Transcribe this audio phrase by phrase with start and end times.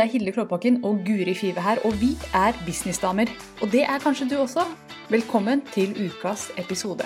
[0.00, 3.28] Det er Hilde Klåbakken og Guri Five her, og vi er businessdamer.
[3.62, 4.62] Og det er kanskje du også.
[5.10, 7.04] Velkommen til ukas episode.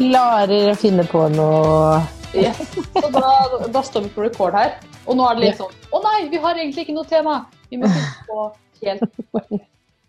[0.00, 2.02] Klarer å finne på noe
[2.34, 2.58] Yes.
[2.98, 3.30] Så da,
[3.70, 4.74] da står vi på record her.
[5.06, 7.38] Og nå er det litt sånn Å nei, vi har egentlig ikke noe tema!
[7.70, 8.44] Vi må finne på
[8.82, 9.04] helt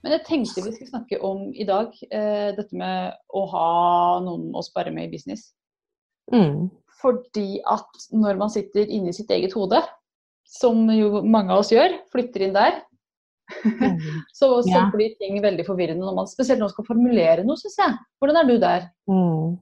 [0.02, 3.66] Men jeg tenkte vi skulle snakke om i dag eh, dette med å ha
[4.26, 5.52] noen å spare med i business.
[6.34, 6.70] mm.
[7.02, 9.80] Fordi at når man sitter inni sitt eget hode,
[10.46, 12.82] som jo mange av oss gjør, flytter inn der,
[13.52, 13.98] Mm.
[14.32, 14.86] så, så Ja.
[14.94, 17.98] blir ting veldig forvirrende når man spesielt når man skal formulere noe, syns jeg.
[18.22, 18.86] Hvordan er du der?
[19.12, 19.58] Mm.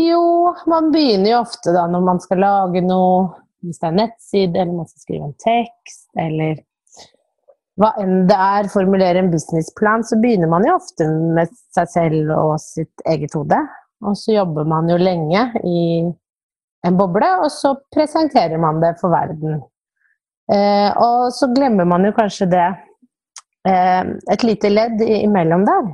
[0.00, 0.22] Jo,
[0.72, 3.26] man begynner jo ofte da når man skal lage noe,
[3.60, 6.62] hvis det er nettside, eller man skal skrive en tekst, eller
[7.82, 12.34] hva enn det er, formulere en businessplan, så begynner man jo ofte med seg selv
[12.36, 13.58] og sitt eget hode.
[14.06, 15.82] Og så jobber man jo lenge i
[16.86, 19.60] en boble, og så presenterer man det for verden.
[20.52, 22.68] Eh, og så glemmer man jo kanskje det
[23.68, 25.92] eh, et lite ledd imellom der.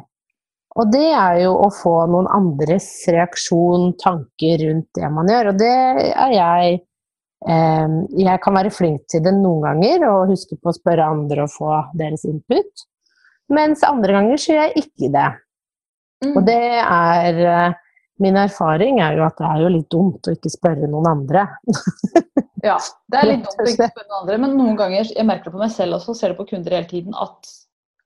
[0.78, 5.52] Og det er jo å få noen andres reaksjon, tanker rundt det man gjør.
[5.52, 5.74] Og det
[6.12, 6.78] er jeg
[7.46, 11.52] Jeg kan være flink til det noen ganger og huske på å spørre andre og
[11.52, 12.86] få deres input.
[13.54, 15.28] Mens andre ganger så gjør jeg ikke det.
[16.34, 17.76] Og det er eh,
[18.18, 21.46] Min erfaring er jo at det er jo litt dumt å ikke spørre noen andre.
[22.66, 22.74] Ja,
[23.06, 25.54] det er litt dumt å ikke spørre noen andre, men noen ganger, jeg merker det
[25.54, 27.46] på meg selv også, ser det på kunder hele tiden, at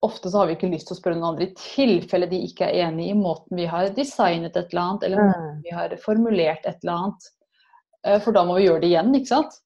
[0.04, 2.68] ofte så har vi ikke lyst til å spørre noen andre i tilfelle de ikke
[2.68, 5.62] er enig i måten vi har designet et eller annet, eller måten Mm.
[5.64, 7.30] vi har formulert et eller annet.
[8.06, 9.60] Eh, For da må vi gjøre det igjen, ikke sant?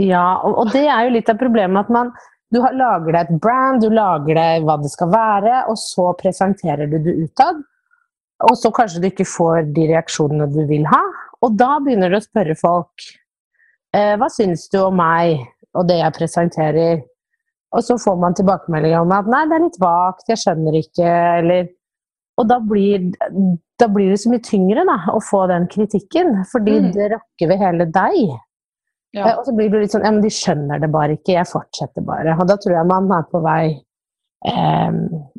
[0.00, 2.12] Ja, og, det er jo litt av problemet at man
[2.50, 6.90] du lager deg et brand, du lager deg hva det skal være, og så presenterer
[6.90, 7.60] du det utad.
[8.48, 11.02] Og så kanskje du ikke får de reaksjonene du vil ha.
[11.44, 13.06] Og da begynner du å spørre folk
[13.94, 15.44] eh, hva syns du om meg
[15.78, 17.02] og det jeg presenterer.
[17.76, 21.12] Og så får man tilbakemeldinger om at nei, det er litt vagt, jeg skjønner ikke,
[21.42, 21.68] eller
[22.40, 23.10] Og da blir,
[23.80, 26.92] da blir det så mye tyngre da, å få den kritikken, fordi Mm.
[26.94, 28.20] det rokker ved hele deg.
[28.30, 28.38] Eh,
[29.12, 29.32] Ja.
[29.40, 32.04] Og så blir det litt sånn Ja, men de skjønner det bare ikke, jeg fortsetter
[32.06, 32.36] bare.
[32.38, 33.80] Og da tror jeg man er på vei
[34.46, 34.92] eh,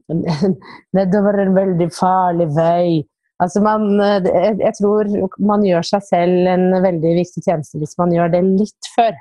[0.97, 3.01] nedover en veldig farlig vei.
[3.41, 5.09] Altså man eh, jeg, jeg tror
[5.40, 9.16] man gjør seg selv en veldig viktig tjeneste hvis man gjør det litt før.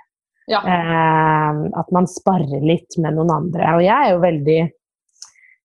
[0.50, 0.60] Ja.
[0.66, 3.70] Eh, at man sparrer litt med noen andre.
[3.76, 4.60] Og jeg er jo veldig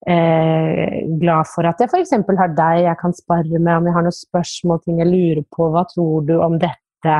[0.10, 2.14] eh, glad for at jeg f.eks.
[2.40, 5.70] har deg jeg kan spare med om jeg har noen spørsmål, ting jeg lurer på.
[5.74, 7.18] Hva tror du om dette?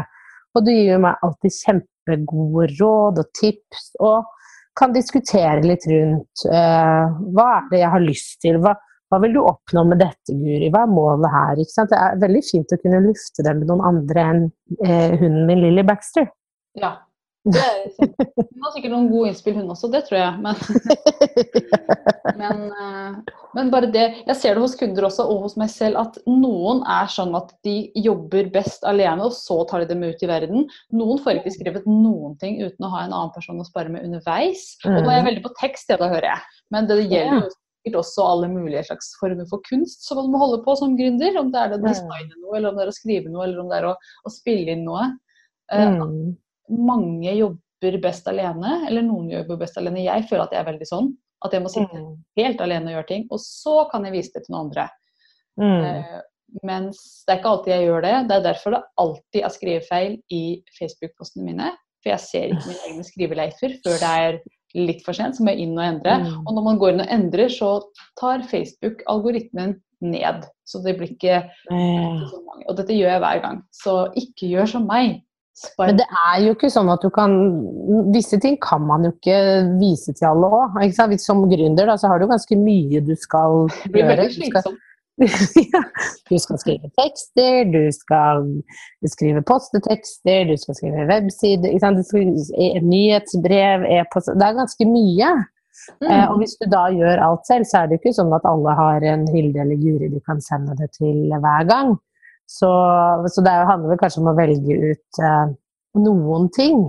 [0.54, 4.30] Og du gir meg alltid kjempegode råd og tips, og
[4.78, 8.60] kan diskutere litt rundt eh, hva er det jeg har lyst til.
[8.62, 8.74] Hva,
[9.10, 10.70] hva vil du oppnå med dette, Guri?
[10.74, 11.62] Hva er målet her?
[11.62, 14.46] Det er veldig fint å kunne lufte det med noen andre enn
[14.82, 16.30] eh, hunden min Lilly Baxter.
[16.82, 16.96] ja.
[17.44, 20.38] Det er kjempe- Hun har sikkert noen gode innspill, hun også, det tror jeg.
[20.40, 20.56] Men,
[22.40, 26.00] men, eh, men bare det Jeg ser det hos kunder også, og hos meg selv,
[26.00, 30.24] at noen er sånn at de jobber best alene, og så tar de dem ut
[30.24, 30.68] i verden.
[30.96, 34.06] Noen får ikke skrevet noen ting uten å ha en annen person å spare med
[34.08, 34.64] underveis.
[34.88, 36.42] Og nå er jeg veldig på tekst, ja, da hører jeg.
[36.72, 37.50] Men det gjelder jo
[37.84, 41.36] sikkert også alle mulige slags former for kunst som man må holde på som gründer.
[41.44, 43.68] Om det er å designe noe, eller om det er å skrive noe, eller om
[43.70, 43.94] det er å,
[44.24, 45.10] å spille inn noe.
[45.72, 46.38] Eh, Mm.
[46.70, 50.06] Mange jobber best alene, eller noen jobber best alene.
[50.06, 51.10] Jeg føler at jeg er veldig sånn.
[51.44, 52.24] At jeg må sitte Mm.
[52.40, 54.90] helt alene og gjøre ting, og så kan jeg vise det til noen andre.
[55.60, 55.84] Mm.
[55.84, 56.22] Eh,
[56.64, 58.28] mens det er ikke alltid jeg gjør det.
[58.30, 61.72] Det er derfor det alltid er skrivefeil i Facebook-postene mine.
[62.04, 64.40] For jeg ser ikke mine egne skriveleifer før det er
[64.76, 66.18] litt for sent, så må jeg inn og endre.
[66.24, 66.48] Mm.
[66.48, 67.82] Og når man går inn og endrer, så
[68.20, 70.48] tar Facebook-algoritmen ned.
[70.68, 72.66] Så det blir ikke ikke så mange.
[72.70, 73.62] Og dette gjør jeg hver gang.
[73.72, 75.22] Så ikke gjør som meg.
[75.78, 77.34] Men det er jo ikke sånn at du kan
[78.14, 79.36] Visse ting kan man jo ikke
[79.80, 80.80] vise til alle òg.
[81.22, 84.18] Som gründer da, så har du ganske mye du skal det blir gjøre.
[84.18, 84.90] veldig Du skal, slitsomt.
[86.32, 88.48] du skal skrive tekster, du skal
[89.14, 95.30] skrive postetekster, du skal skrive websider, e- nyhetsbrev, e-post Det er ganske mye.
[96.02, 96.40] Eh, og Mm.
[96.42, 99.28] hvis du da gjør alt selv, så er det ikke sånn at alle har en
[99.28, 101.98] Hilde eller Guri de kan sende det til hver gang.
[102.50, 102.70] Så,
[103.32, 105.54] så det er- handler vel kanskje om å velge ut eh,
[106.04, 106.84] noen ting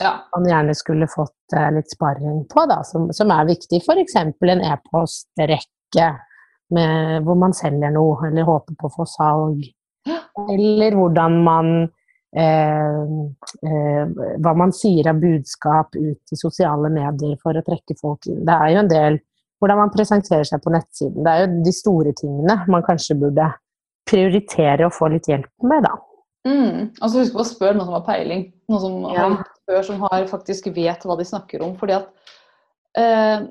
[0.00, 0.12] Ja.
[0.36, 3.80] man gjerne skulle fått eh, litt sparring på, da, som, som er viktig.
[3.82, 4.14] F.eks.
[4.16, 6.10] en e-postrekke
[6.72, 9.64] hvor man selger noe, eller håper på å få salg.
[10.48, 11.66] Eller hvordan man
[12.34, 13.02] eh,
[13.68, 14.06] eh,
[14.40, 18.40] hva man sier av budskap ut i sosiale medier for å trekke folk inn.
[18.48, 19.18] Det er jo en del
[19.60, 21.20] hvordan man presenterer seg på nettsiden.
[21.22, 23.50] Det er jo de store tingene man kanskje burde
[24.08, 25.94] prioritere å få litt hjelp med, da.
[26.48, 26.88] Mm.
[27.00, 28.48] Altså Husk på å spørre noen som har peiling.
[28.72, 29.28] Noen som Ja.
[29.70, 31.76] har som har, faktisk vet hva de snakker om.
[31.78, 32.08] fordi at
[32.98, 33.46] eh,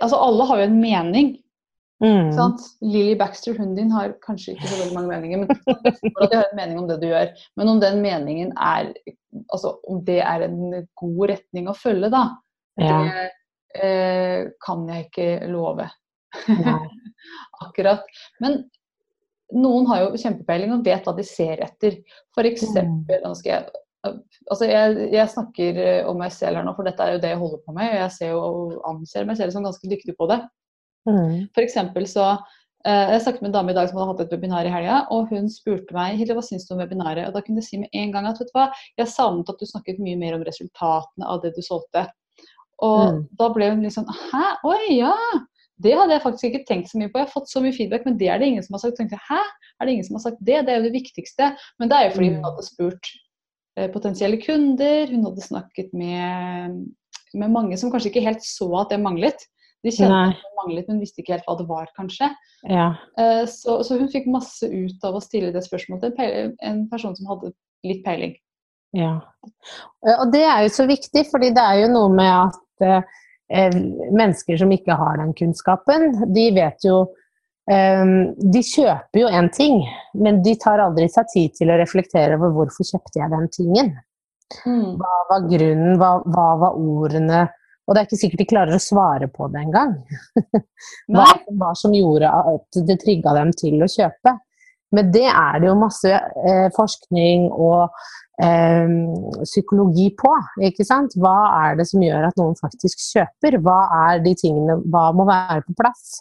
[0.00, 1.38] altså Alle har jo en mening.
[2.02, 2.32] Mm.
[2.36, 2.60] sant?
[2.82, 5.38] Lily Baxter, hunden din, har kanskje ikke så veldig mange meninger.
[5.38, 7.30] Men for at de har en mening om det du gjør.
[7.56, 8.92] Men om den meningen er
[9.54, 12.24] altså om det er en god retning å følge, da,
[12.76, 12.98] Ja.
[13.02, 13.30] det
[13.82, 15.88] eh, kan jeg ikke love.
[17.64, 18.02] Akkurat.
[18.40, 18.64] Men
[19.54, 22.00] noen har jo kjempepeiling og vet hva de ser etter.
[22.36, 23.62] Nå jeg,
[24.50, 25.78] altså jeg, jeg snakker
[26.10, 27.92] om meg selv her nå, for dette er jo det jeg holder på med.
[27.94, 30.42] Og jeg ser jo og anser meg selv som ganske dyktig på det.
[31.08, 31.46] Mm.
[31.54, 32.26] For så
[32.86, 35.02] eh, Jeg snakket med en dame i dag som hadde hatt et webinar i helga,
[35.12, 37.28] og hun spurte meg Hilde, hva syns du om webinaret?
[37.28, 38.70] Og da kunne jeg si med en gang at vet du hva,
[39.00, 42.06] jeg savnet at du snakket mye mer om resultatene av det du solgte.
[42.82, 43.20] Og Mm.
[43.38, 45.14] da ble hun litt sånn Hæ, oi, ja!
[45.82, 47.18] Det hadde jeg faktisk ikke tenkt så mye på.
[47.18, 48.96] Jeg har fått så mye feedback, men det er det ingen som har sagt.
[48.98, 49.40] Tenkte jeg, Hæ,
[49.80, 50.60] er det ingen som har sagt det?
[50.66, 51.48] Det er jo det viktigste.
[51.80, 52.44] Men det er jo fordi hun Mm.
[52.44, 53.10] hadde spurt
[53.76, 56.76] eh, potensielle kunder, hun hadde snakket med,
[57.34, 59.34] med mange som kanskje ikke helt så at det manglet.
[59.84, 60.28] De kjente Nei.
[60.30, 62.30] at det manglet, men visste ikke helt hva det var, kanskje.
[62.70, 62.86] Ja.
[63.18, 67.16] Eh, Så, så hun fikk masse ut av å stille det spørsmålet til en person
[67.18, 67.50] som hadde
[67.84, 68.36] litt peiling.
[68.94, 69.20] Ja.
[70.06, 73.04] Eh, Og det er jo så viktig, fordi det er jo noe med at
[73.50, 77.02] mennesker som ikke har den kunnskapen, de vet jo
[77.70, 78.04] eh,
[78.54, 79.82] De kjøper jo en ting,
[80.16, 83.92] men de tar aldri seg tid til å reflektere over hvorfor kjøpte jeg den tingen.
[84.64, 84.96] Mm.
[85.00, 87.44] Hva var grunnen, hva, hva var ordene?
[87.84, 89.92] Og det er ikke sikkert de klarer å svare på det engang.
[91.12, 91.26] Hva
[91.60, 94.38] var som gjorde at det trigga dem til å kjøpe.
[94.94, 100.30] Men det er det jo masse eh, forskning og eh, psykologi på.
[100.66, 101.14] ikke sant?
[101.14, 101.36] Hva
[101.68, 103.60] er det som gjør at noen faktisk kjøper?
[103.62, 103.78] Hva
[104.08, 106.16] er de tingene, hva må være på plass?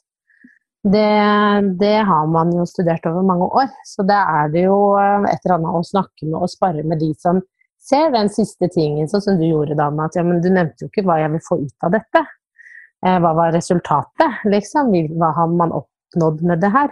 [0.83, 3.71] Det, det har man jo studert over mange år.
[3.87, 6.99] Så da er det jo eh, et eller annet å snakke med og spare med
[6.99, 7.39] de som
[7.83, 10.85] ser den siste tingen, sånn som du gjorde da med at ja, men du nevnte
[10.85, 12.23] jo ikke hva jeg vil få ut av dette.
[13.05, 14.91] Eh, hva var resultatet, liksom?
[15.15, 16.91] Hva har man oppnådd med det her?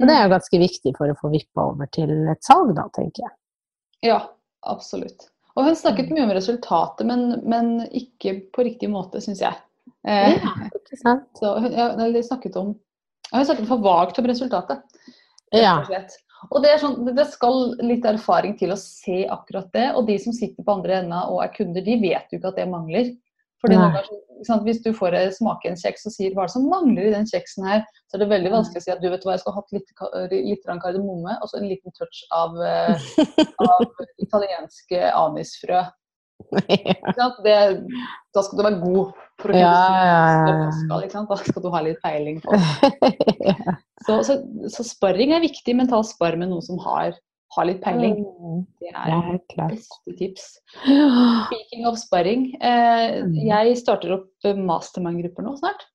[0.00, 2.86] Og det er jo ganske viktig for å få vippa over til et salg, da,
[2.96, 3.34] tenker jeg.
[4.08, 4.20] Ja,
[4.66, 5.28] absolutt.
[5.58, 9.56] Og hun snakket mye om resultatet, men, men ikke på riktig måte, syns jeg.
[10.08, 10.36] Eh,
[10.76, 11.26] Ikke sant?
[11.38, 12.70] så hun, ja, eller snakket om
[13.30, 14.80] Hun snakket for vagt om resultatet.
[15.54, 15.76] Ja.
[16.48, 19.88] og det, sånn, det skal litt erfaring til å se akkurat det.
[19.98, 22.58] Og de som sitter på andre enda og er kunder, de vet jo ikke at
[22.58, 23.12] det mangler.
[23.60, 26.50] Fordi noen ganger, sant, Hvis du får eh, smake en kjeks og sier hva er
[26.50, 29.02] det som mangler i den kjeksen her, så er det veldig vanskelig å si at
[29.02, 29.94] du vet hva, jeg skal ha hatt litt,
[30.32, 33.08] litt kardemomme og så en liten touch av, eh,
[33.68, 35.84] av italienske anisfrø.
[36.72, 37.26] Ja.
[37.44, 37.54] Det,
[38.32, 39.10] da skal du være god
[39.42, 41.24] for å kunne Ja, ja?
[41.28, 43.76] Da skal du ha litt peiling på det.
[44.06, 44.38] Så, så,
[44.72, 47.12] så sparring er viktig, men ta spar med noen som har,
[47.56, 48.20] har litt peiling.
[48.24, 50.44] Mm, Det er helt beste tips.
[51.46, 53.34] Speaking of sparring, eh, Mm.
[53.48, 55.86] jeg starter opp eh, mastermind-grupper nå snart.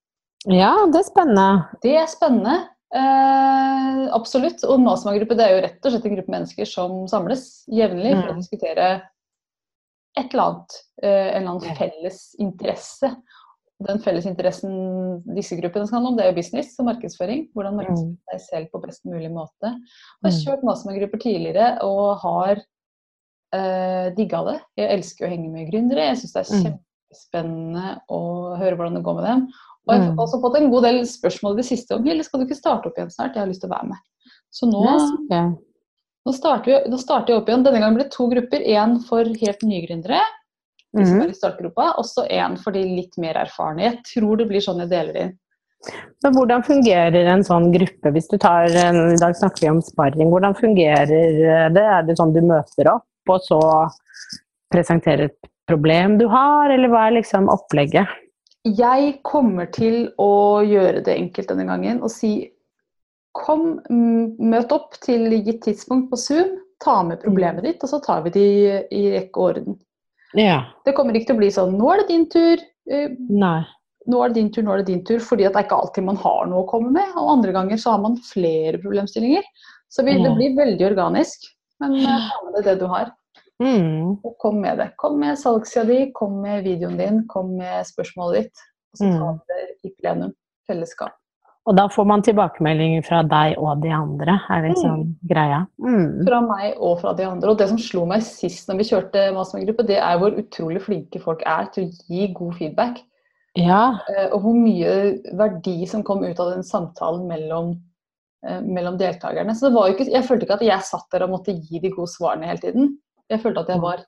[0.46, 1.66] Ja, det er spennende.
[1.82, 2.68] Det er spennende.
[2.94, 4.62] Eh, absolutt.
[4.64, 8.30] Og mastermind-gruppe det er jo rett og slett en gruppe mennesker som samles jevnlig for
[8.30, 8.40] å Mm.
[8.42, 8.88] diskutere
[10.16, 10.76] et eller annet.
[11.02, 13.10] Eh, en eller annen felles interesse.
[13.84, 14.72] Den felles interessen
[15.36, 17.42] disse gruppene skal handle om, det er jo business og markedsføring.
[17.52, 19.68] Hvordan markedsføre deg selv på best mulig måte.
[20.24, 22.62] Jeg har kjørt masse med grupper tidligere og har
[23.52, 24.56] eh, digga det.
[24.80, 26.08] Jeg elsker å henge med gründere.
[26.08, 26.64] Jeg syns det er Mm.
[26.64, 28.20] kjempespennende å
[28.58, 29.44] høre hvordan det går med dem.
[29.86, 30.18] Og jeg har Mm.
[30.18, 32.86] også fått en god del spørsmål i det siste om Hilde, skal du ikke starte
[32.88, 33.34] opp igjen snart?
[33.34, 33.98] Jeg har lyst til å være med.
[34.50, 34.82] Så nå,
[36.26, 37.62] nå, starter, vi, nå starter jeg opp igjen.
[37.62, 38.60] Denne gangen blir det to grupper.
[38.66, 40.20] Én for helt nye gründere,
[40.94, 41.22] de som Mhm.
[41.22, 43.82] er i startgropa, og så én for de litt mer erfarne.
[43.82, 45.38] Jeg tror det blir sånn jeg deler inn.
[46.24, 49.82] Så hvordan fungerer en sånn gruppe, hvis du tar en, I dag snakker vi om
[49.82, 50.30] sparring.
[50.30, 51.06] Hvordan fungerer
[51.72, 51.76] det?
[51.76, 53.60] Er det sånn du møter opp, og så
[54.72, 58.06] presenterer et problem du har, eller hva er liksom opplegget?
[58.64, 62.50] Jeg kommer til å gjøre det enkelt denne gangen og si
[63.36, 68.02] kom, mm, møt opp til gitt tidspunkt på Zoom, ta med problemet ditt, og så
[68.02, 69.78] tar vi det i, i rekke og orden.
[70.36, 70.60] Ja.
[70.84, 73.64] Det kommer ikke til å bli sånn nå er det din tur, eh, Nei.
[74.06, 75.80] nå er det din tur, nå er det din tur, fordi at det er ikke
[75.80, 79.42] alltid man har noe å komme med, og andre ganger så har man flere problemstillinger.
[79.88, 81.46] Så vil det bli veldig organisk,
[81.80, 83.12] men eh, ta med deg det du har.
[83.62, 84.18] Mm.
[84.20, 84.90] Og kom med det.
[85.00, 88.64] Kom med salgssida di, kom med videoen din, kom med spørsmålet ditt.
[88.92, 89.38] Og så Mm.
[89.38, 90.34] vi det i plenum.
[90.68, 91.14] Fellesskap.
[91.66, 95.64] Og da får man tilbakemeldinger fra deg og de andre, er liksom greia.
[95.82, 96.22] Mm.
[96.28, 97.50] Fra meg og fra de andre.
[97.50, 101.22] Og det som slo meg sist når vi kjørte mastermind-gruppe, det er hvor utrolig flinke
[101.22, 103.00] folk er til å gi god feedback.
[103.58, 103.98] Ja.
[104.12, 104.92] Eh, Og hvor mye
[105.34, 107.74] verdi som kom ut av den samtalen mellom,
[108.46, 109.56] eh, mellom deltakerne.
[109.56, 111.80] Så det var jo ikke, jeg følte ikke at jeg satt der og måtte gi
[111.82, 112.92] de gode svarene hele tiden.
[113.32, 114.04] Jeg følte at jeg var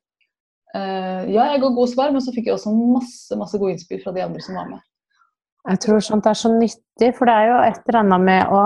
[0.76, 4.04] eh, Ja, jeg ga gode svar, men så fikk jeg også masse, masse gode innspill
[4.04, 4.84] fra de andre som var med.
[5.68, 8.62] Jeg tror sånt er så nyttig, for det er jo et eller annet med å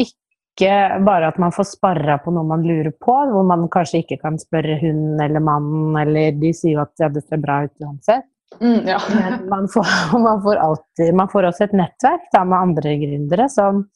[0.00, 4.20] ikke bare at man får sparra på noe man lurer på, hvor man kanskje ikke
[4.22, 7.84] kan spørre hunden eller mannen, eller de sier jo at ja, det ser bra ut
[7.84, 8.28] uansett.
[8.60, 8.98] Mm, ja.
[9.16, 13.46] Men man får, man får alltid Man får også et nettverk da, med andre gründere
[13.48, 13.86] som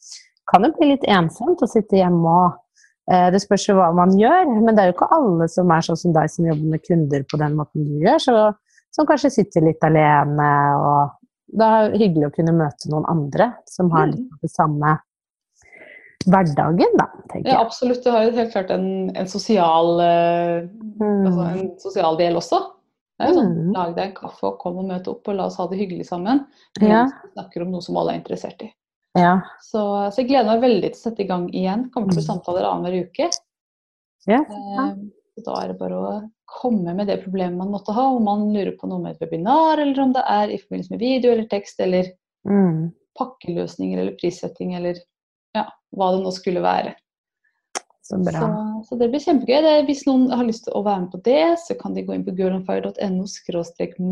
[0.49, 2.55] kan jo bli litt ensomt å sitte hjemme og
[3.11, 5.85] eh, Det spørs jo hva man gjør, men det er jo ikke alle som er
[5.85, 8.35] sånn som deg som jobber med kunder på den måten du gjør, så,
[8.95, 11.17] som kanskje sitter litt alene og
[11.47, 14.95] Det er hyggelig å kunne møte noen andre som har litt av det samme
[16.27, 17.65] hverdagen, da, tenker ja, jeg.
[17.69, 18.01] absolutt.
[18.03, 21.27] Det har jo helt klart en, en, sosial, mm.
[21.29, 21.53] altså Mm.
[21.53, 22.59] en sosial del også.
[23.17, 23.69] Det er jo sånn, Mm.
[23.73, 26.05] Lag deg en kaffe og kom og møt opp, og la oss ha det hyggelig
[26.09, 26.43] sammen.
[26.81, 27.05] Ja.
[27.23, 28.69] Vi snakker om noe som alle er interessert i.
[29.17, 29.39] Ja.
[29.63, 31.87] Så, så jeg gleder meg veldig til å sette i gang igjen.
[31.93, 33.29] Kommer til å bli samtaler annenhver uke.
[34.27, 34.43] Ja.
[34.43, 34.91] Eh,
[35.37, 36.13] så da er det bare å
[36.49, 39.77] komme med det problemet man måtte ha, om man lurer på noe med et webinar,
[39.83, 42.09] eller om det er i forbindelse med video eller tekst, eller
[42.47, 42.93] Mm.
[43.19, 44.95] pakkeløsninger eller prissetting, eller
[45.57, 45.65] ja,
[45.97, 46.93] hva det nå skulle være.
[48.07, 48.39] Så bra.
[48.39, 49.57] Så, så det blir kjempegøy.
[49.65, 52.15] Det, hvis noen har lyst til å være med på det, så kan de gå
[52.15, 53.25] inn på girlonfire.no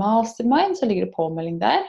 [0.01, 1.85] mastermind, så ligger det påmelding der.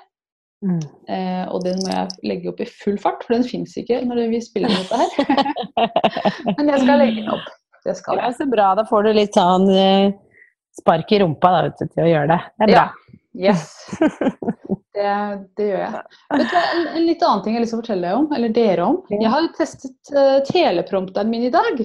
[0.62, 0.78] Mm.
[1.10, 4.22] Eh, og den må jeg legge opp i full fart, for den fins ikke når
[4.30, 5.10] vi spiller dette her.
[6.56, 7.50] Men jeg skal legge den opp.
[7.86, 8.72] Det skal Ja, så bra.
[8.78, 10.14] Da får du litt sånn eh,
[10.76, 12.40] spark i rumpa da, vet du, til å gjøre det.
[12.56, 12.86] Det er bra.
[13.36, 13.68] Yes.
[14.96, 15.08] Det,
[15.60, 15.98] det gjør jeg.
[16.32, 18.16] Vet du, hva, en, en litt annen ting jeg har lyst til å fortelle deg
[18.16, 18.94] om, eller dere om.
[19.12, 21.82] Jeg har testet uh, teleprompteren min i dag.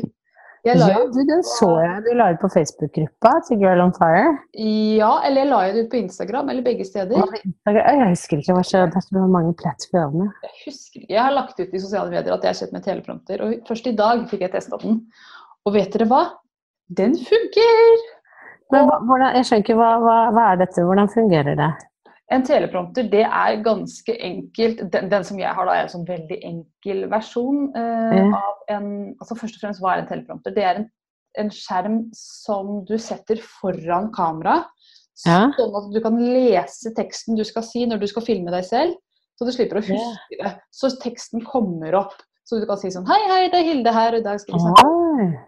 [0.62, 3.94] Jeg la Ja, du, den så jeg du la ut på Facebook-gruppa til Girl on
[3.98, 4.36] Fire.
[4.54, 7.18] ja, eller jeg la det ut på Instagram, eller begge steder.
[7.18, 10.30] Jeg husker ikke, så, det er så mange plattformer.
[10.46, 11.06] Jeg husker.
[11.10, 13.90] Jeg har lagt ut i sosiale medier at jeg har sett meg teleprompter, og først
[13.90, 15.02] i dag fikk jeg testa den.
[15.68, 16.24] Og vet dere hva?
[16.92, 18.02] Den funker!
[18.72, 20.84] Men hvordan, jeg skjønner ikke, hva, hva, hva er dette?
[20.88, 21.70] Hvordan fungerer det?
[22.32, 24.86] En teleprompter det er ganske enkelt.
[24.94, 28.24] Den, den som jeg har, da, er en sånn veldig enkel versjon eh, Ja.
[28.40, 28.88] av en
[29.20, 30.56] altså Først og fremst, hva er en teleprompter?
[30.56, 30.88] Det er en,
[31.44, 34.62] en skjerm som du setter foran kamera,
[35.28, 35.42] Ja.
[35.60, 38.96] sånn at du kan lese teksten du skal si når du skal filme deg selv.
[39.36, 40.56] Så du slipper å huske det.
[40.72, 42.16] Så teksten kommer opp.
[42.48, 44.56] Så du kan si sånn Hei, hei, det er Hilde her, og i dag skal
[44.56, 45.48] vi snakke.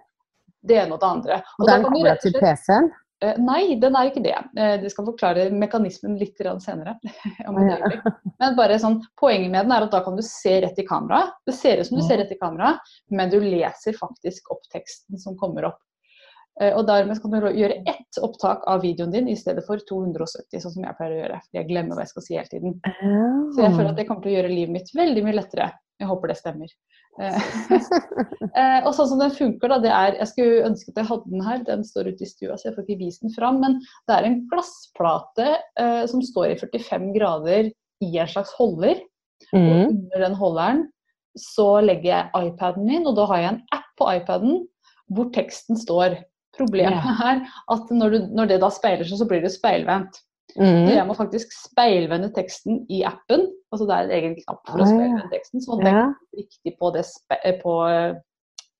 [0.64, 1.40] Det ene og det andre.
[1.60, 2.92] Og og den du rett til PC-en?
[3.24, 4.36] Eh, Nei, den er ikke det.
[4.58, 6.98] Eh, Det skal forklare mekanismen litt senere.
[8.40, 11.26] Men bare sånn, poenget med den er at da kan du se rett i kamera.
[11.48, 12.74] Det ser ut som du ser rett i kamera,
[13.12, 15.80] men du leser faktisk opp teksten som kommer opp.
[16.62, 20.60] Eh, Og dermed kan du gjøre ett opptak av videoen din i stedet for 270,
[20.60, 21.40] sånn som jeg pleier å gjøre.
[21.54, 22.76] Jeg glemmer hva jeg skal si hele tiden.
[23.56, 25.72] Så jeg føler at det kommer til å gjøre livet mitt veldig mye lettere.
[26.02, 26.68] Jeg håper det stemmer.
[27.22, 27.36] Eh,
[28.58, 31.30] eh, og sånn som den funker, da, det er Jeg skulle ønske at jeg hadde
[31.34, 31.64] den her.
[31.68, 33.60] Den står ute i stua, så jeg får ikke vist den fram.
[33.62, 33.80] Men
[34.10, 37.72] det er en glassplate eh, som står i 45 grader
[38.04, 39.02] i en slags holder.
[39.54, 39.88] Og Mm.
[39.92, 40.84] under den holderen
[41.38, 44.62] så legger jeg iPaden min, og da har jeg en app på iPaden
[45.14, 46.16] hvor teksten står.
[46.58, 47.34] Problemet Ja.
[47.34, 47.42] er
[47.74, 50.20] at når, du, når det da speiler seg, så blir det speilvendt.
[50.54, 50.88] Så Mm.
[50.94, 53.48] jeg må faktisk speilvende teksten i appen.
[53.74, 56.78] Altså det er en egen knapp for å speilvende teksten, sånn at den kommer riktig
[56.80, 57.06] på, det
[57.44, 58.14] eh, på, eh,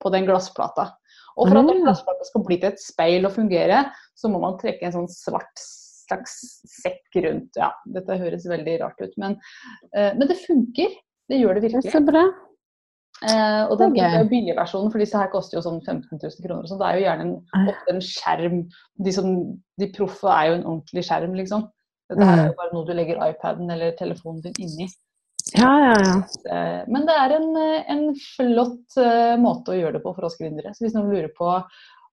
[0.00, 0.92] på den glassplata.
[1.36, 1.86] Og for at den Ah.
[1.90, 5.58] glassplata skal bli til et speil og fungere, så må man trekke en sånn svart
[6.06, 7.50] slags sekk rundt.
[7.56, 9.40] Ja, dette høres veldig rart ut, men,
[9.96, 10.90] eh, men det funker.
[11.28, 11.92] Det gjør det Det virkelig.
[11.92, 12.34] så
[13.24, 14.28] Eh, og den Det gøy.
[14.28, 16.66] billigversjonen, for disse her koster jo sånn 15 000 kroner.
[16.68, 18.58] Så det er jo gjerne en, en skjerm.
[19.04, 19.30] De, som,
[19.80, 21.68] de proffe er jo en ordentlig skjerm, liksom.
[22.10, 22.46] Dette er Mm.
[22.50, 24.88] jo bare noe du legger iPaden eller telefonen din inni.
[25.56, 26.16] Ja, ja, ja.
[26.52, 27.48] Eh, Men det er en,
[27.94, 30.74] en flott eh, måte å gjøre det på for oss gründere.
[30.76, 31.48] Så hvis noen lurer på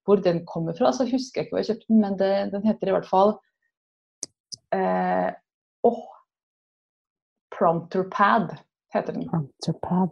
[0.08, 2.64] hvor den kommer fra, så husker jeg ikke hvor jeg kjøpte den, men det, den
[2.66, 3.36] heter i hvert fall
[4.74, 5.30] eh,
[5.84, 6.02] åh,
[7.58, 8.56] Prompterpad
[8.94, 10.10] heter den, Entrepad.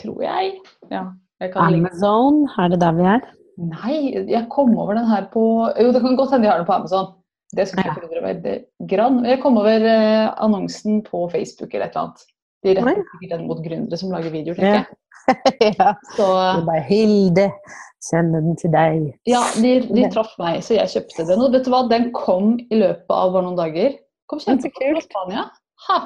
[0.00, 0.54] Tror jeg.
[0.90, 1.04] Ja,
[1.42, 3.26] jeg Amazon, er det der vi er?
[3.64, 3.96] Nei,
[4.30, 5.44] jeg kom over den her på
[5.78, 7.12] Jo, det kan godt hende jeg har den på Amazon.
[7.54, 8.56] Det skulle ikke forundre meg det
[8.90, 9.20] grann.
[9.28, 12.24] Jeg kom over eh, annonsen på Facebook eller et eller annet.
[12.64, 15.00] De retter sikkert den mot gründere som lager videoer, tenker jeg.
[15.78, 15.90] ja.
[16.16, 17.46] Så Det er bare Hilde,
[18.02, 19.12] send den til deg.
[19.28, 21.44] ja, de, de traff meg, så jeg kjøpte den.
[21.44, 23.94] Og vet du hva, den kom i løpet av bare noen dager.
[24.30, 25.04] Kom kjempefort fra.
[25.04, 25.46] Spania.
[25.88, 25.98] Ha!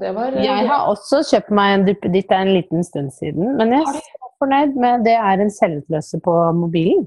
[0.00, 3.12] Det var eh, Jeg har også kjøpt meg en duppeditt det er en liten stund
[3.14, 7.06] siden, men jeg er så fornøyd med det er en selvutløser på mobilen.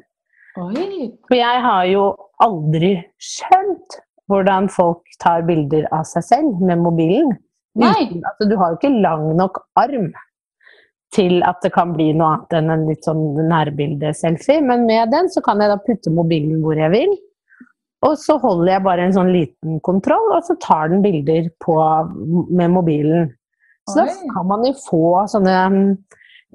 [0.59, 1.09] Oi!
[1.27, 2.05] For jeg har jo
[2.43, 7.33] aldri skjønt hvordan folk tar bilder av seg selv med mobilen.
[7.79, 7.93] Nei.
[8.09, 10.11] Uten, altså, du har jo ikke lang nok arm
[11.15, 14.61] til at det kan bli noe annet enn en litt sånn nærbildeselfie.
[14.65, 17.15] Men med den så kan jeg da putte mobilen hvor jeg vil.
[18.07, 21.75] Og så holder jeg bare en sånn liten kontroll, og så tar den bilder på,
[22.47, 23.33] med mobilen.
[23.89, 25.85] Så da kan man jo få sånne mm,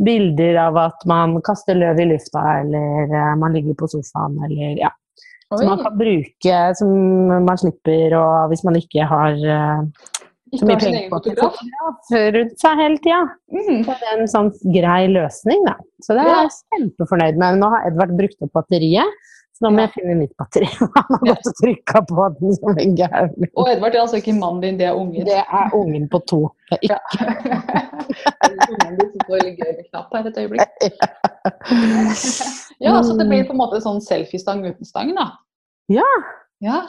[0.06, 4.78] bilder av at man kaster løv i lufta, eller eh, man ligger på sofaen, eller
[4.80, 4.92] ja.
[5.52, 5.58] Oi.
[5.60, 6.92] Som man kan bruke, som
[7.44, 10.12] man slipper, og hvis man ikke har eh,
[10.58, 12.10] så mye penger på fotograf.
[12.36, 13.20] rundt seg hele tida.
[13.52, 13.82] Mm.
[13.84, 15.76] Så det er en sånn grei løsning, da.
[16.04, 17.60] Så det er jeg kjempefornøyd med.
[17.62, 19.30] Nå har Edvard brukt opp batteriet,
[19.64, 19.86] nå må Ja.
[19.88, 20.68] jeg finne nytt batteri.
[20.80, 21.34] Han har Ja.
[21.34, 23.48] gått og trykka på den som en gæren.
[23.56, 25.24] Og Edvard er altså ikke mannen din, det er ungen.
[25.26, 26.40] Det er ungen på to.
[26.70, 26.98] Det er Ja.
[28.74, 30.68] Ungen din får veldig gøy med knapp her et øyeblikk.
[32.84, 35.28] Ja, så det blir på en måte sånn selfiestang uten stang, da.
[35.92, 36.06] Ja.
[36.64, 36.80] Ja.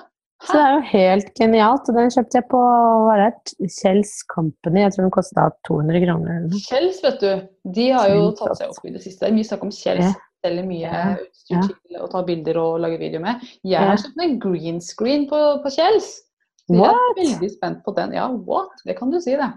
[0.43, 1.87] Så det er jo helt genialt.
[1.91, 4.81] Og den kjøpte jeg på hva er det, Kjells Company.
[4.83, 6.47] Jeg tror den kosta 200 kroner.
[6.65, 7.29] Kjells, vet du,
[7.77, 9.21] de har jo tatt seg opp i det siste.
[9.23, 10.17] Det er mye snakk om Kjells.
[10.45, 11.15] Selger mye Ja.
[11.17, 11.61] utstyr Ja.
[11.65, 13.41] til å ta bilder og lage video med.
[13.65, 16.21] Jeg har kjøpt en green screen på, på Kjells.
[16.65, 18.13] Så jeg er veldig spent på den.
[18.17, 18.71] Ja, what?
[18.87, 19.49] Det kan du si, det.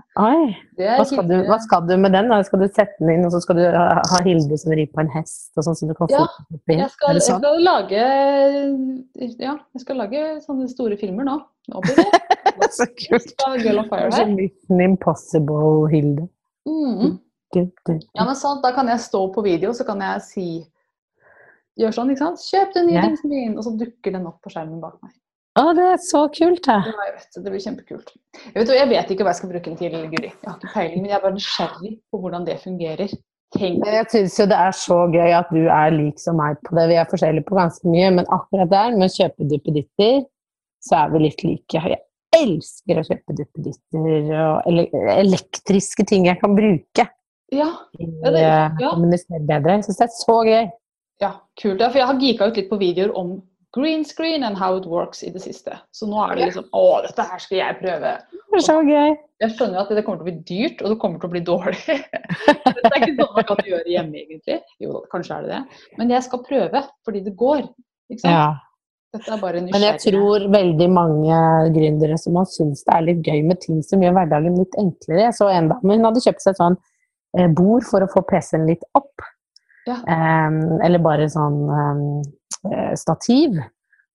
[0.76, 2.28] Det Hva skal, du, hva skal du med den?
[2.28, 2.42] da?
[2.45, 5.00] Skal du sette den inn, og så skal du ha, ha Hilde som rir på
[5.00, 5.54] en hest?
[5.57, 6.26] og sånn som du kan Ja.
[6.68, 7.40] Jeg skal, jeg sånn?
[7.40, 8.02] skal lage
[9.40, 11.38] Ja, jeg skal lage sånne store filmer nå.
[11.73, 13.25] Nå blir det Så kult.
[13.33, 14.26] skal Girl on Fire er her.
[14.26, 16.28] så Mission Impossible, Hilde.
[16.68, 17.18] Mm.
[17.57, 20.47] Ja, men sant, Da kan jeg stå på video, så kan jeg si
[21.78, 22.42] Gjør sånn, ikke sant?
[22.42, 23.56] Kjøp den nye dingsen min!
[23.58, 25.12] Og så dukker den opp på skjermen bak meg.
[25.58, 26.76] Å, det er så kult, da.
[26.87, 28.11] Ja, jeg vet, det blir kjempekult.
[28.44, 30.29] Jeg vet, jeg vet ikke hva jeg skal bruke den til, Guri.
[30.31, 33.14] Jeg har ikke peiling, men jeg er bare nysgjerrig på hvordan det fungerer.
[33.57, 36.74] Tenk Jeg syns jo det er så gøy at du er lik som meg på
[36.76, 36.85] det.
[36.90, 40.18] Vi er forskjellige på ganske mye, men akkurat der med å kjøpe duppeditter,
[40.85, 41.81] så er vi litt like.
[41.88, 42.02] Jeg
[42.38, 44.85] elsker å kjøpe duppeditter og ele
[45.16, 47.09] elektriske ting jeg kan bruke.
[47.50, 48.90] Ja, Ja, det- Eh, ja.
[48.92, 49.79] Kommunisere bedre.
[49.79, 50.68] Jeg syns det er så gøy.
[51.22, 51.81] Ja, kult.
[51.81, 53.38] Ja, for jeg har geeka ut litt på videoer om
[53.76, 55.76] green screen and how it works i det siste.
[55.92, 58.12] Så nå er det liksom Å, dette her skal jeg prøve.
[58.33, 59.16] Det er så gøy.
[59.42, 61.42] Jeg skjønner at det kommer til å bli dyrt, og det kommer til å bli
[61.46, 61.98] dårlig.
[62.78, 64.57] det er ikke sånn man kan gjøre hjemme, egentlig.
[64.83, 65.83] Jo kanskje er det det.
[66.00, 67.68] Men jeg skal prøve, fordi det går.
[68.09, 68.35] Ikke sant?
[68.35, 68.48] Ja.
[69.16, 71.37] Er Men jeg tror veldig mange
[71.72, 75.31] gründere som har syntes det er litt gøy med ting som gjør hverdagen litt enklere.
[75.33, 76.76] Så en dame, hun hadde kjøpt seg et sånn
[77.38, 79.24] eh, bord for å få PC-en litt opp.
[79.88, 79.96] Ja.
[80.85, 83.57] Eller bare sånn eh, stativ.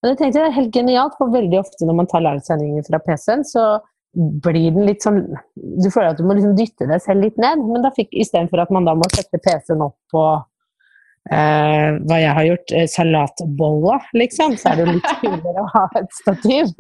[0.04, 3.00] Og det tenkte jeg er helt genialt, for veldig ofte når man tar livesendinger fra
[3.06, 3.66] PC-en, så
[4.14, 5.24] blir den litt sånn
[5.56, 7.64] Du føler at du må liksom dytte deg selv litt ned.
[7.66, 12.38] Men da fikk istedenfor at man da må sette PC-en opp på uh, hva jeg
[12.38, 16.74] har gjort, uh, salatbolla, liksom, så er det jo litt kulere å ha et stativ.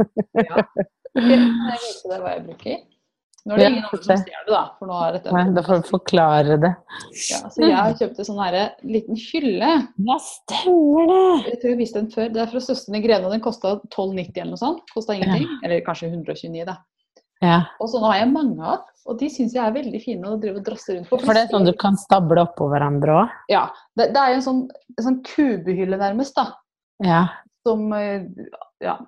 [0.43, 0.65] ja.
[1.15, 2.81] jeg vise deg hva jeg bruker?
[3.43, 4.61] Nå er det Ja, ingen andre som ser det, da.
[4.79, 6.69] For nå er dette Nei, Da får du forklare det.
[7.31, 9.71] ja, Så jeg har kjøpt en sånn her liten hylle.
[10.07, 11.51] Ja, stemmer det!
[11.51, 12.31] Jeg tror jeg viste den før.
[12.31, 14.83] Det er fra Søstrene Grene, og den kosta 12,90 eller noe sånt.
[14.95, 15.47] Kosta ingenting.
[15.63, 16.77] Eller kanskje 129, da.
[17.43, 20.37] Ja, Og sånne har jeg mange av, og de syns jeg er veldig fine å
[20.39, 21.17] drive og drasse rundt på.
[21.19, 23.33] For det er sånn du kan stable oppå hverandre òg?
[23.51, 23.65] Ja.
[23.99, 24.61] Det, det er jo en sånn,
[24.95, 26.53] en sånn kubehylle nærmest, da.
[27.03, 27.25] Ja.
[27.67, 28.23] Som eh,
[28.79, 29.01] Ja.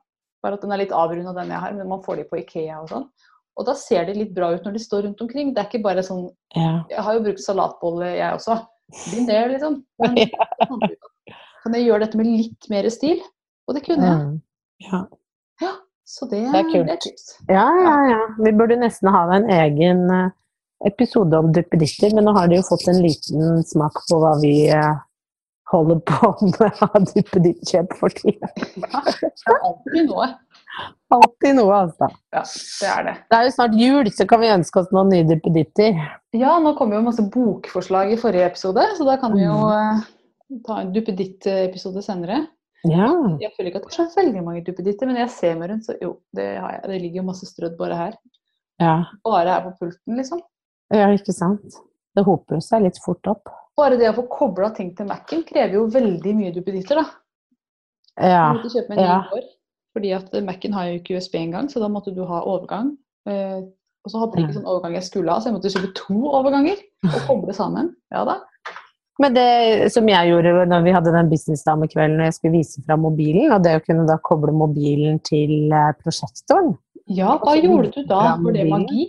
[0.44, 2.82] Bare at den er litt avrunda, den jeg har, men man får de på Ikea
[2.84, 3.08] og sånn.
[3.56, 5.54] Og da ser de litt bra ut når de står rundt omkring.
[5.56, 6.82] Det er ikke bare sånn ja.
[6.92, 8.58] Jeg har jo brukt salatbolle, jeg også.
[8.96, 9.80] Begynn there, liksom.
[10.04, 10.18] Men
[11.64, 13.22] kan jeg gjøre dette med litt mer stil?
[13.66, 14.26] Og det kunne jeg.
[14.26, 14.36] Mm.
[14.92, 15.06] ja.
[15.64, 15.72] Ja,
[16.06, 16.92] så det, Det er kult.
[16.92, 17.30] et tips.
[17.48, 18.22] Ja, ja, ja.
[18.44, 20.34] Vi burde nesten ha en egen eh,
[20.86, 24.68] episode om duppeditter, men nå har de jo fått en liten smak på hva vi
[24.68, 25.00] eh,
[25.72, 28.52] holder på med av duppedittkjøp for tida.
[28.76, 30.30] Det er alltid noe.
[31.16, 32.10] Alltid noe, altså.
[32.34, 33.14] Ja, det er det.
[33.30, 36.00] Det er jo snart jul, så kan vi ønske oss noen nye duppeditter.
[36.36, 40.04] Ja, nå kom jo masse bokforslag i forrige episode, så da kan vi jo eh,
[40.66, 42.42] ta en duppeditt-episode senere.
[42.86, 43.10] Ja.
[43.42, 45.96] Jeg føler ikke at det er veldig mange duppeditter, men jeg ser meg rundt, så
[46.02, 46.84] jo, det har jeg.
[46.92, 48.18] Det ligger jo masse strødd bare her.
[48.84, 48.98] ja.
[49.26, 50.42] Bare her på pulten, liksom.
[50.94, 51.80] Ja, ikke sant.
[52.16, 53.50] Det hoper seg litt fort opp.
[53.76, 57.06] Bare det å få kobla ting til Mac-en krever jo veldig mye duppeditter, da.
[58.16, 58.44] Ja.
[58.54, 59.18] Du måtte kjøpe med en ja.
[59.18, 59.48] i går,
[59.96, 62.94] fordi at Mac-en har jo ikke USB engang, så da måtte du ha overgang.
[63.30, 63.64] Eh,
[64.06, 66.18] og så hadde jeg ikke sånn overgang jeg skulle ha, så jeg måtte kjøpe to
[66.30, 67.96] overganger og koble sammen.
[68.14, 68.42] Ja da.
[69.24, 72.98] Men det som jeg gjorde når vi hadde den businessdamekvelden og jeg skulle vise fra
[73.00, 76.74] mobilen, og det å kunne da koble mobilen til eh, prosjektoren
[77.08, 78.36] Ja, hva gjorde du da?
[78.44, 79.08] Var det magi?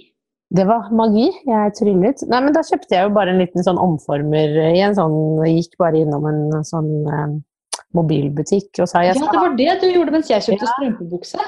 [0.55, 1.27] Det var magi.
[1.43, 2.23] Jeg tryllet.
[2.31, 5.75] Nei, men da kjøpte jeg jo bare en liten sånn omformer i en sånn Gikk
[5.83, 7.37] bare innom en sånn eh,
[7.95, 10.73] mobilbutikk og sa Ja, det var det du gjorde mens jeg kjøpte Ja.
[10.75, 11.39] strømpebukse.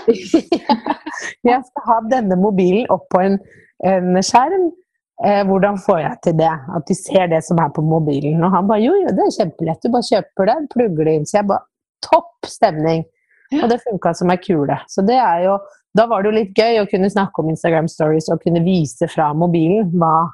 [1.51, 3.39] jeg skal ha denne mobilen opp på en,
[3.85, 4.71] en skjerm.
[5.27, 6.53] Eh, hvordan får jeg til det?
[6.77, 8.39] At de ser det som er på mobilen.
[8.45, 9.83] Og han bare jo, jo, det er kjempelett.
[9.83, 11.27] Du bare kjøper det, plugger det inn.
[11.27, 11.67] Så jeg bare
[12.07, 13.01] Topp stemning!
[13.59, 14.77] Og det funka som ei kule.
[14.87, 15.57] Så det er jo
[15.97, 19.09] Da var det jo litt gøy å kunne snakke om Instagram stories og kunne vise
[19.11, 20.29] fra mobilen hva,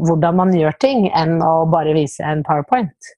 [0.00, 3.10] hvordan man gjør ting, enn å bare vise en powerpoint.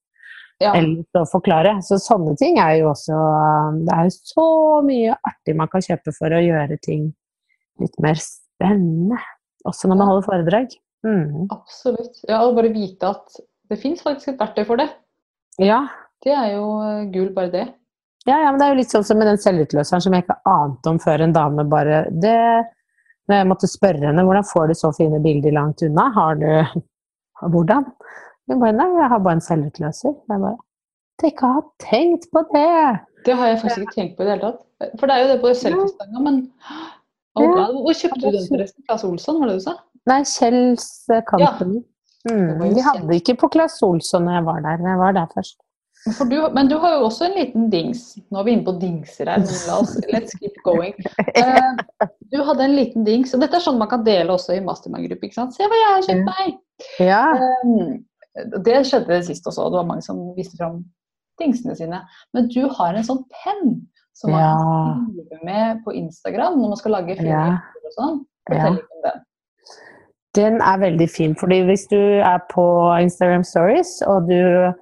[0.62, 0.72] Ja.
[0.72, 1.76] Eller å forklare.
[1.84, 3.16] Så sånne ting er jo også
[3.84, 4.46] Det er jo så
[4.86, 7.10] mye artig man kan kjøpe for å gjøre ting
[7.82, 9.20] litt mer spennende.
[9.68, 10.76] Også når man holder foredrag.
[11.06, 11.48] Mm.
[11.52, 12.22] Absolutt.
[12.24, 13.40] Ja, og bare vite at
[13.70, 14.88] det fins faktisk et verktøy for det.
[15.62, 15.84] Ja.
[16.24, 17.66] Det er jo gul gull, bare det.
[18.26, 20.40] Ja, ja, men det er jo litt sånn som med den selvutløseren som jeg ikke
[20.50, 22.38] ante om før en dame bare det,
[23.28, 26.48] Når jeg måtte spørre henne hvordan får du så fine bilder langt unna, har du
[27.52, 27.84] Hvordan?
[28.46, 30.14] Hun bare nei, jeg har bare en selvutløser.
[30.14, 30.56] Jeg bare
[31.16, 32.78] Tenk å ha tenkt på det!
[33.24, 34.58] Det har jeg faktisk ikke tenkt på i det hele tatt.
[35.00, 36.40] For det er jo det på selfiestanga, men
[37.40, 37.66] oh, Ja.
[37.72, 38.84] Hvor kjøpte du den forresten?
[38.84, 39.78] Claes Olsson, var det du sa?
[40.06, 41.80] Nei, Kjells eh, Company.
[41.80, 41.92] Det
[42.26, 42.74] Mm.
[42.74, 44.82] De hadde ikke på Claes Olsson når jeg var der.
[44.82, 45.58] men Jeg var der først.
[46.16, 48.02] For du, men du har jo også en liten dings.
[48.30, 50.94] Nå er vi inne på dingser her, men la oss, let's keep going.
[51.34, 51.78] Uh,
[52.32, 55.32] du hadde en liten dings, og dette er sånn man kan dele også i mastermind-gruppe.
[55.34, 56.60] Se hva jeg har kjøpt meg!
[57.02, 57.22] Ja.
[57.64, 58.04] Um,
[58.64, 60.82] det skjedde sist også, og det var mange som viste fram
[61.40, 62.00] dingsene sine.
[62.34, 64.56] Men du har en sånn penn som man Ja.
[64.56, 67.58] kan skrive med på Instagram når man skal lage fine Ja.
[67.84, 68.24] og sånn.
[68.48, 69.22] Fortell litt om den.
[70.34, 72.64] Den er veldig fin, fordi hvis du er på
[73.02, 74.72] Instagram Stories, og du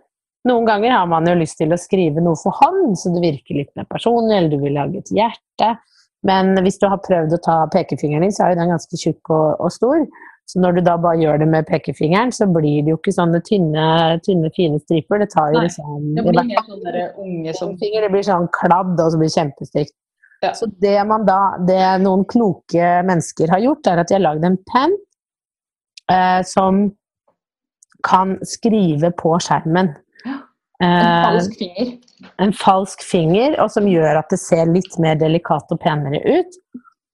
[0.47, 3.55] Noen ganger har man jo lyst til å skrive noe for hånd, så det virker
[3.57, 5.79] litt mer personlig, eller du vil lage et hjerte.
[6.23, 9.31] Men hvis du har prøvd å ta pekefingeren din, så er jo den ganske tjukk
[9.31, 10.05] og, og stor.
[10.47, 13.41] Så når du da bare gjør det med pekefingeren, så blir det jo ikke sånne
[13.47, 13.85] tynne,
[14.27, 15.23] tynne fine striper.
[15.23, 18.27] Det tar jo Nei, liksom Det blir hvert mer sånn unge som Finger, det blir
[18.27, 19.95] sånn kladd, og så blir det kjempestygt.
[20.45, 20.53] Ja.
[20.53, 24.45] Så det man da, det noen kloke mennesker har gjort, er at de har lagd
[24.45, 24.93] en penn
[26.13, 26.85] eh, som
[28.05, 29.95] kan skrive på skjermen.
[30.29, 31.95] Eh, En falsk finger.
[32.45, 36.61] en falsk finger, og som gjør at det ser litt mer delikat og penere ut.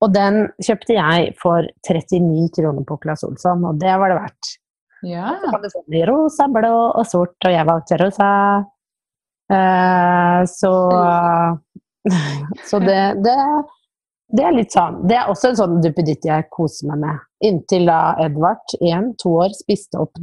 [0.01, 4.53] Og den kjøpte jeg for 39 kroner på Claes Olsson, og det var det verdt.
[5.07, 5.35] Ja.
[5.41, 8.31] Så kan du få den i rosa, blå og sort, og jeg valgte rosa.
[9.51, 10.73] Uh, så
[12.65, 13.37] så det, det,
[14.37, 17.27] det er litt sånn Det er også en sånn duppeditt jeg koser meg med.
[17.45, 20.17] Inntil da Edvard, én, to år, spiste opp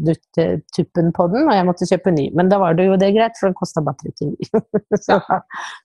[0.77, 2.27] tuppen på den, og jeg måtte kjøpe ny.
[2.37, 4.61] Men da var det jo det greit, for den kosta bare 39.
[5.05, 5.19] så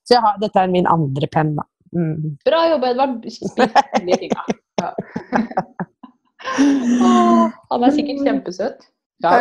[0.07, 1.65] så har, dette er min andre penn, da.
[1.93, 2.37] Mm.
[2.45, 3.27] Bra jobba, Edvard.
[3.29, 3.55] Spis
[4.07, 4.45] de tinga.
[4.81, 4.89] Ja.
[7.69, 8.89] Han er sikkert kjempesøt.
[9.23, 9.37] Ja,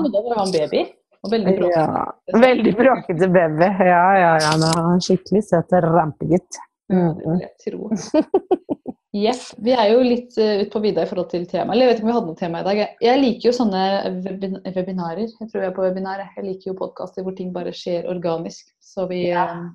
[0.00, 0.86] men da var han baby.
[1.26, 2.38] Og veldig bråkete.
[2.46, 3.68] Veldig bråkete baby.
[3.90, 4.52] Ja, ja, ja.
[4.60, 6.60] Nå er han skikkelig søt rampegutt.
[6.92, 7.10] Ja,
[7.42, 7.96] jeg tror.
[9.16, 9.44] Jepp.
[9.64, 11.72] Vi er jo litt uh, ut på vidda i forhold til tema.
[11.72, 12.80] Eller jeg vet ikke om vi hadde noe tema i dag.
[13.00, 13.84] Jeg, liker jo sånne
[14.26, 15.24] webin webinarer.
[15.24, 16.20] Jeg tror jeg er på webinar.
[16.20, 16.34] jeg.
[16.36, 18.68] Jeg liker jo podkaster hvor ting bare skjer organisk.
[18.84, 19.46] Så vi Ja.
[19.56, 19.66] eh,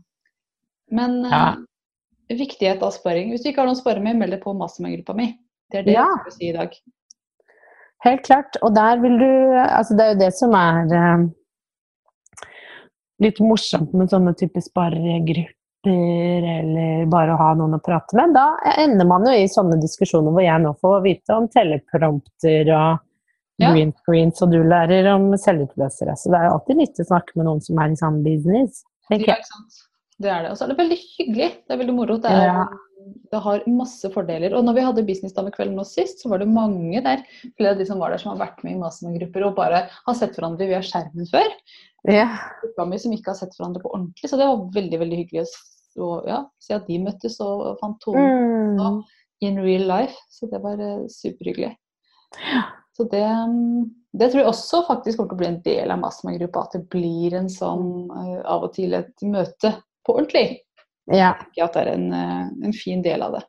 [0.91, 1.55] Men eh, Ja.
[2.39, 3.29] Viktighet av sparing.
[3.31, 5.27] Hvis du ikke har noen å spare med, meld deg på mastermind-gruppa mi.
[5.71, 6.05] Det er det Ja.
[6.07, 6.75] jeg skal si i dag.
[8.03, 8.57] Helt klart.
[8.63, 9.27] Og der vil du
[9.61, 11.27] Altså, det er jo det som er eh,
[13.21, 18.33] litt morsomt med sånne type sparegrupper, eller bare å ha noen å prate med.
[18.33, 18.47] Da
[18.81, 22.99] ender man jo i sånne diskusjoner hvor jeg nå får vite om teleprompter og
[23.61, 23.71] Ja.
[23.73, 26.15] green screens, og du lærer om selvutløsere.
[26.17, 28.83] Så det er jo alltid nyttig å snakke med noen som er i samme business.
[29.11, 29.43] tenker jeg.
[30.21, 30.51] Det er det.
[30.53, 31.49] Og så er det veldig hyggelig.
[31.65, 32.17] Det er veldig moro.
[32.21, 32.65] Det, er, Ja.
[33.31, 34.53] det har masse fordeler.
[34.57, 37.23] Og når vi hadde businessdamekvelden nå sist, så var det mange der
[37.57, 40.17] flere av de som var der som har vært med i mastermind-grupper og bare har
[40.19, 41.49] sett hverandre via skjermen før.
[42.09, 42.27] Ja.
[42.85, 44.29] Mi som ikke har sett hverandre på ordentlig.
[44.29, 45.47] Så det var veldig veldig hyggelig
[46.01, 49.01] å ja, se at de møttes og fant tonen Mm.
[49.41, 50.15] in real life.
[50.29, 51.75] Så det var eh, superhyggelig.
[52.97, 55.99] Så det, mm, det tror jeg også faktisk kommer til å bli en del av
[56.03, 56.63] mastermind-gruppa.
[56.67, 59.73] At det blir en sånn eh, av og til et møte
[60.05, 60.59] på ordentlig.
[61.11, 61.33] ja.
[61.51, 63.43] Ikke at det er en, eh, en fin del av det.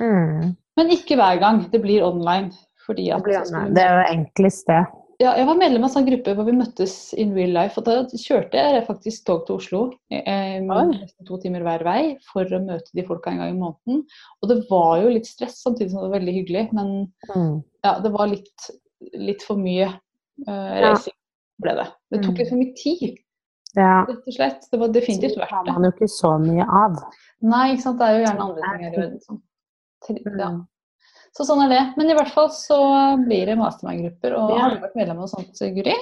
[0.00, 0.56] Mm.
[0.76, 1.64] Men ikke hver gang.
[1.70, 2.50] Det blir online.
[2.86, 4.80] Fordi Det, at blir, det er jo enklest, det.
[5.20, 7.78] ja, jeg var medlem av en sånn gruppe hvor vi møttes in real life.
[7.78, 12.42] og Da kjørte jeg faktisk tog til Oslo eh, nesten to timer hver vei for
[12.44, 14.02] å møte de folka en gang i måneden.
[14.42, 16.72] Og det var jo litt stress, samtidig som det var veldig hyggelig.
[16.72, 17.62] Men Mm.
[17.84, 18.70] ja, det var litt,
[19.14, 19.86] litt for mye
[20.48, 21.14] eh, reising,
[21.62, 21.86] ble det.
[22.10, 22.38] Det tok Mm.
[22.38, 23.18] litt for mye tid,
[23.76, 24.04] Ja.
[24.08, 24.66] rett og slett.
[24.70, 25.72] Det var definitivt Det verdt har det.
[25.72, 26.98] man jo ikke så mye av.
[27.40, 27.98] Nei, ikke sant.
[27.98, 29.42] Det er jo gjerne andre ting her i verden som
[30.10, 30.38] Mm.
[30.40, 30.50] ja.
[31.32, 31.82] Så sånn er det.
[31.96, 32.78] Men i hvert fall så
[33.24, 34.34] blir det mastermind-grupper.
[34.36, 34.58] Og Ja.
[34.64, 35.94] har du vært medlem av noe sånt, Guri?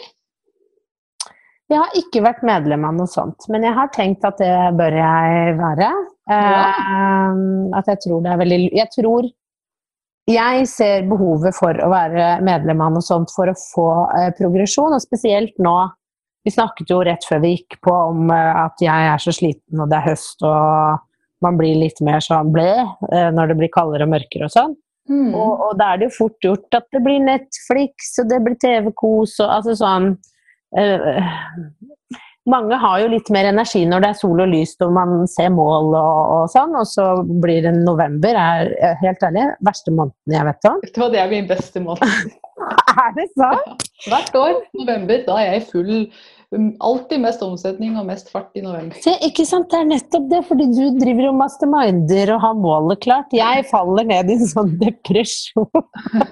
[1.70, 4.90] Jeg har ikke vært medlem av noe sånt, men jeg har tenkt at det bør
[4.90, 5.90] jeg være.
[6.30, 9.30] Eh, at jeg tror det er veldig Jeg tror
[10.30, 14.92] jeg ser behovet for å være medlem av noe sånt for å få uh, progresjon,
[14.94, 15.90] og spesielt nå.
[16.44, 19.80] Vi snakket jo rett før vi gikk på om eh, at jeg er så sliten,
[19.80, 23.72] og det er høst, og man blir litt mer sånn ble eh, når det blir
[23.74, 24.76] kaldere og mørkere og sånn.
[25.10, 25.32] Mm.
[25.34, 28.58] Og, og da er det jo fort gjort at det blir Netflix, og det blir
[28.62, 30.10] TV-kos, og altså sånn
[30.78, 31.30] eh,
[32.48, 35.50] Mange har jo litt mer energi når det er sol og lyst og man ser
[35.52, 37.10] mål og, og sånn, og så
[37.42, 40.78] blir det november, er helt ærlig, verste måneden jeg vet om.
[40.86, 42.06] Vet du hva, det er min beste måned.
[42.90, 43.84] Er det sant?
[44.10, 45.92] Hvert år, november, da er jeg full.
[46.50, 48.98] Alltid mest omsetning og mest fart i november.
[48.98, 53.02] Se, ikke sant, det er nettopp det, fordi du driver og masterminder og har målet
[53.04, 53.36] klart.
[53.38, 55.68] Jeg faller ned i en sånn depresjon.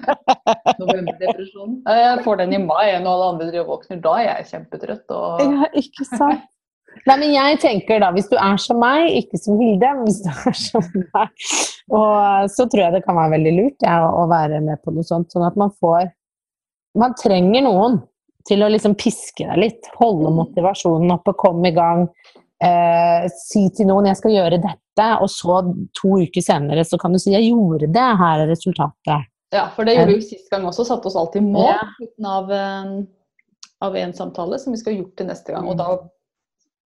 [0.81, 1.79] Novemberdepresjon.
[1.87, 4.03] Jeg får den i mai når alle andre driver og våkner.
[4.09, 5.07] Da er jeg kjempetrøtt.
[5.15, 5.47] Og...
[5.47, 6.49] Ja, ikke sant?
[7.07, 10.23] Nei, men jeg tenker da, hvis du er som meg, ikke som Hilde, men hvis
[10.25, 11.49] du er som meg,
[11.95, 15.07] og så tror jeg det kan være veldig lurt ja, å være med på noe
[15.07, 16.11] sånt, sånn at man får
[16.99, 18.01] Man trenger noen
[18.47, 22.07] til å liksom piske deg litt, holde motivasjonen oppe, komme i gang.
[22.63, 25.61] Eh, si til noen 'jeg skal gjøre dette', og så
[25.95, 29.27] to uker senere så kan du si 'jeg gjorde det, her er resultatet'.
[29.53, 30.85] Ja, for det gjorde vi jo sist gang også.
[30.85, 31.81] Satte oss alltid mål Ja.
[32.25, 33.03] av, eh,
[33.81, 35.69] av en samtale som vi skal ha gjort til neste gang.
[35.69, 35.99] Og da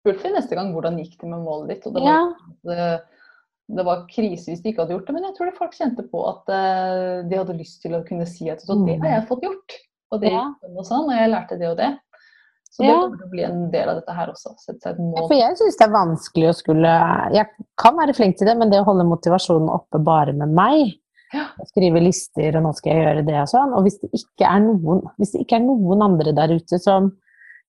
[0.03, 1.87] spurte vi neste gang hvordan gikk det med målet ditt.
[1.87, 2.33] Og det var, Ja.
[2.65, 3.01] det,
[3.77, 6.09] det var krise hvis de ikke hadde gjort det, men jeg tror det folk kjente
[6.09, 9.27] på at eh, de hadde lyst til å kunne si at så det har jeg
[9.29, 9.71] fått gjort.
[10.11, 10.45] Og det Ja.
[10.75, 11.89] og sånn, og jeg lærte det og det.
[12.69, 14.51] Så det kommer til å bli en del av dette her også.
[14.61, 15.27] Sette seg et mål.
[15.27, 16.91] For jeg syns det er vanskelig å skulle
[17.33, 17.47] Jeg
[17.81, 20.93] kan være flink til det, men det å holde motivasjonen oppe bare med meg
[21.33, 21.45] Ja.
[21.67, 23.73] Skrive lister, og nå skal jeg gjøre det og sånn.
[23.77, 27.11] Og hvis det ikke er noen, ikke er noen andre der ute som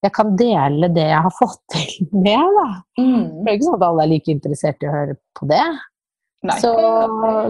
[0.01, 2.69] jeg kan dele det jeg har fått til med, da.
[2.97, 3.43] Mm.
[3.43, 5.61] Det er ikke sånn at alle er like interessert i å høre på det.
[6.57, 6.71] Så,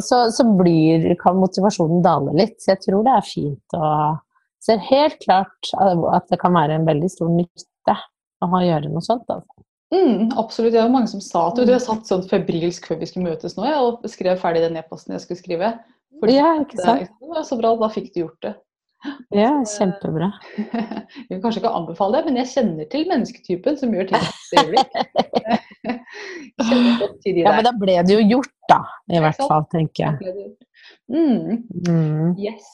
[0.03, 2.57] så, så blir, kan motivasjonen dale litt.
[2.59, 4.19] Så jeg tror det er fint å
[4.61, 7.95] Ser helt klart at det kan være en veldig stor nytte
[8.41, 9.25] å ha gjøre noe sånt.
[9.29, 9.63] Altså.
[9.91, 10.73] Mm, absolutt.
[10.75, 13.57] Det var mange som sa at du, har satt sånn febrilsk før vi skulle møtes
[13.57, 15.71] nå, ja, og skrev ferdig den e-posten jeg skulle skrive.
[16.21, 17.09] Fordi Ja, ikke sant?
[17.09, 18.53] det var så bra, da fikk du gjort det.
[19.33, 20.27] Ja, kjempebra.
[20.61, 24.27] Jeg vil kanskje ikke anbefale det, men jeg kjenner til mennesketypen som gjør ting
[24.59, 24.91] øyeblikk.
[26.61, 28.77] Jeg Ja, men da ble det jo gjort, da.
[29.09, 30.51] I hvert fall, tenker jeg.
[31.09, 32.37] Mm, Mm.
[32.37, 32.69] yes.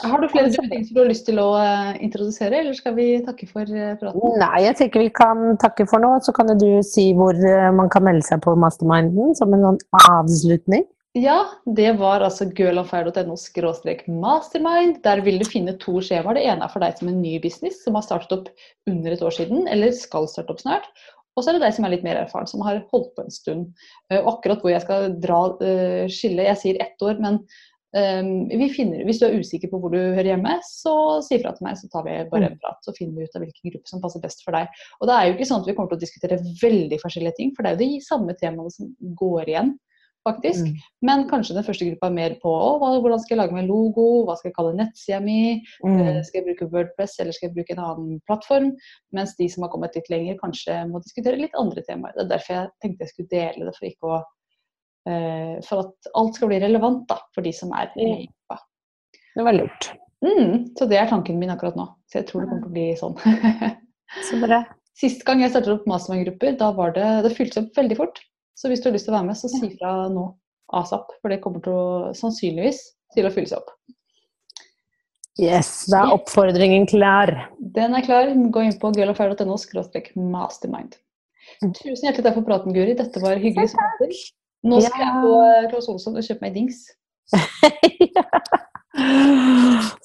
[0.00, 3.06] Har du flere ting som du har lyst til å eh, introdusere, eller skal vi
[3.26, 4.38] takke for eh, praten?
[4.40, 6.14] Nei, jeg tenker vi kan takke for nå.
[6.24, 9.80] Så kan du si hvor eh, man kan melde seg på masterminden som en sånn
[10.08, 10.86] avslutning.
[11.18, 11.42] Ja,
[11.76, 15.02] det var altså girlonfire.no mastermind.
[15.04, 16.38] Der vil du finne to skjemaer.
[16.38, 19.24] Det ene er for deg som en ny business som har startet opp under et
[19.24, 20.88] år siden, eller skal starte opp snart.
[21.36, 23.32] Og så er det deg som er litt mer erfaren, som har holdt på en
[23.32, 23.68] stund.
[24.12, 25.38] Og akkurat hvor jeg skal dra
[26.12, 27.38] skillet, jeg sier ett år, men
[28.72, 31.76] finner, hvis du er usikker på hvor du hører hjemme, så si fra til meg,
[31.80, 32.80] så tar vi bare en prat.
[32.84, 34.82] Så finner vi ut av hvilken gruppe som passer best for deg.
[35.00, 37.54] Og det er jo ikke sånn at vi kommer til å diskutere veldig forskjellige ting,
[37.56, 39.74] for det er jo de samme temaene som går igjen
[40.26, 40.66] faktisk.
[40.66, 40.82] Mm.
[41.06, 44.06] Men kanskje den første gruppa er mer på å, hvordan skal jeg lage meg logo,
[44.26, 45.40] hva skal jeg kalle nettsida mi,
[45.82, 45.98] Mm.
[45.98, 48.70] Eh, skal jeg bruke Wordpress eller skal jeg bruke en annen plattform?
[49.12, 52.14] Mens de som har kommet litt lenger, kanskje må diskutere litt andre temaer.
[52.14, 54.20] Det er derfor jeg tenkte jeg skulle dele det, for, ikke å,
[55.66, 58.60] for at alt skal bli relevant da, for de som er i gruppa.
[59.32, 59.88] Det var lurt.
[60.22, 61.88] Mm, så det er tanken min akkurat nå.
[62.10, 63.16] Så jeg tror det kommer til å bli sånn.
[64.28, 64.60] Så bra.
[64.98, 68.20] Sist gang jeg startet opp mastermind-grupper, da var det, det fylte opp veldig fort.
[68.58, 70.26] Så hvis du har lyst til å være med, så si fra nå
[70.76, 71.14] asap.
[71.22, 72.82] For det kommer til å sannsynligvis
[73.16, 73.72] til å fylle seg opp.
[75.40, 77.32] Yes, da er oppfordringen klar.
[77.74, 78.28] Den er klar.
[78.28, 79.56] Gå inn på girlaffair.no
[80.28, 80.98] mastermind.
[81.64, 81.72] Mm.
[81.72, 82.92] Tusen hjertelig takk for praten, Guri.
[82.98, 83.72] Dette var hyggelig.
[83.72, 84.20] alltid.
[84.62, 86.76] Nå skal jeg på eh, Claes Olsson og kjøpe meg dings.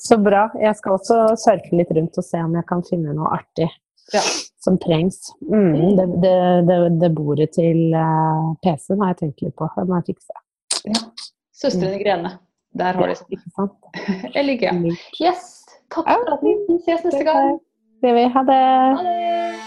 [0.08, 0.46] Så bra.
[0.62, 3.68] Jeg skal også surfe litt rundt og se om jeg kan finne noe artig
[4.16, 4.22] Ja.
[4.64, 5.18] som trengs.
[5.44, 6.36] Mm, det, det,
[6.70, 9.68] det, det bordet til uh, PC-en har jeg tenkt litt på.
[9.76, 10.34] Det må jeg fikse.
[10.88, 11.02] Ja.
[11.58, 12.32] Søstrene Grene.
[12.78, 13.32] Der har de sånn.
[13.34, 13.76] Ikke sant?
[14.36, 14.92] Jeg liker det.
[15.24, 15.42] Yes.
[15.90, 16.52] Takk for praten.
[16.68, 17.56] Vi ses neste gang.
[18.06, 18.30] Det jeg.
[18.36, 18.60] Ha det.
[19.00, 19.67] Ha det.